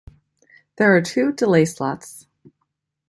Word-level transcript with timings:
There 0.77 0.95
are 0.95 1.01
two 1.03 1.31
delay 1.31 1.63
slots. 1.65 2.25